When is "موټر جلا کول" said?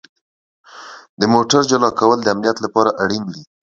1.33-2.19